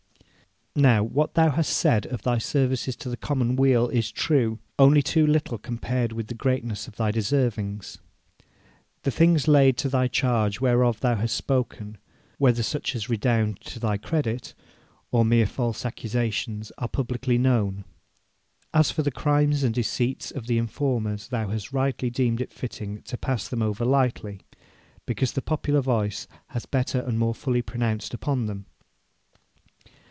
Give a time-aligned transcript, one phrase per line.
[0.73, 5.27] Now, what thou hast said of thy services to the commonweal is true, only too
[5.27, 7.97] little compared with the greatness of thy deservings.
[9.03, 11.97] The things laid to thy charge whereof thou hast spoken,
[12.37, 14.53] whether such as redound to thy credit,
[15.11, 17.83] or mere false accusations, are publicly known.
[18.73, 23.01] As for the crimes and deceits of the informers, thou hast rightly deemed it fitting
[23.03, 24.39] to pass them over lightly,
[25.05, 28.67] because the popular voice hath better and more fully pronounced upon them.